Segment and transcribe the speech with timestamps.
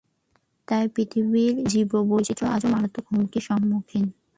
[0.67, 4.05] তাই পৃথিবীর জীববৈচিত্র্য আজ মারাত্মক হুমকির সম্মুখীন।